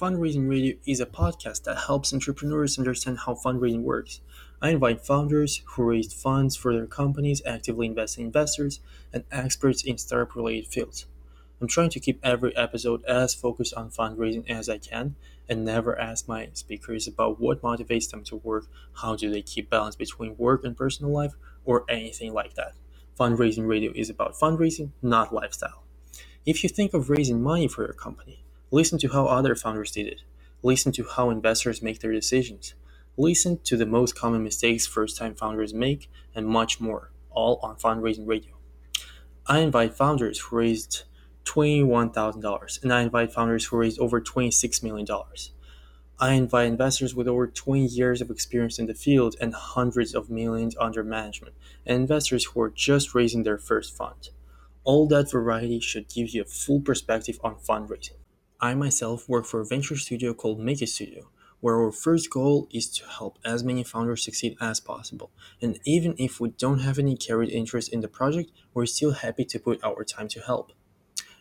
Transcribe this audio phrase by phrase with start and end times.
[0.00, 4.22] Fundraising Radio is a podcast that helps entrepreneurs understand how fundraising works.
[4.62, 8.80] I invite founders who raised funds for their companies, actively investing investors,
[9.12, 11.04] and experts in startup related fields.
[11.60, 15.16] I'm trying to keep every episode as focused on fundraising as I can
[15.50, 18.68] and never ask my speakers about what motivates them to work,
[19.02, 21.34] how do they keep balance between work and personal life,
[21.66, 22.72] or anything like that.
[23.18, 25.82] Fundraising Radio is about fundraising, not lifestyle.
[26.46, 30.06] If you think of raising money for your company, Listen to how other founders did
[30.06, 30.22] it.
[30.62, 32.74] Listen to how investors make their decisions.
[33.16, 37.74] Listen to the most common mistakes first time founders make, and much more, all on
[37.74, 38.54] Fundraising Radio.
[39.46, 41.02] I invite founders who raised
[41.46, 45.06] $21,000, and I invite founders who raised over $26 million.
[46.20, 50.30] I invite investors with over 20 years of experience in the field and hundreds of
[50.30, 54.28] millions under management, and investors who are just raising their first fund.
[54.84, 58.18] All that variety should give you a full perspective on fundraising.
[58.62, 62.68] I myself work for a venture studio called Make It Studio, where our first goal
[62.70, 65.30] is to help as many founders succeed as possible.
[65.62, 69.46] And even if we don't have any carried interest in the project, we're still happy
[69.46, 70.72] to put our time to help.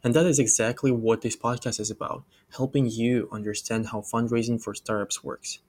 [0.02, 2.24] And that is exactly what this podcast is about
[2.56, 5.60] helping you understand how fundraising for startups works.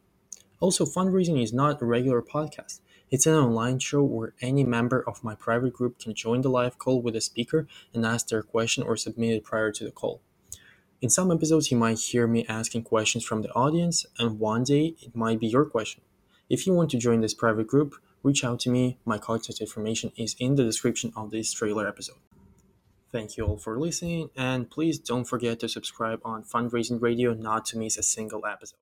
[0.61, 2.81] Also, fundraising is not a regular podcast.
[3.11, 6.79] It's an online show where any member of my private group can join the live
[6.79, 10.23] call with a speaker and ask their question or submit it prior to the call.
[11.03, 14.97] In some episodes, you might hear me asking questions from the audience, and one day
[15.01, 16.03] it might be your question.
[16.51, 18.99] If you want to join this private group, reach out to me.
[19.07, 22.19] My contact information is in the description of this trailer episode.
[23.11, 27.65] Thank you all for listening, and please don't forget to subscribe on Fundraising Radio not
[27.67, 28.77] to miss a single episode.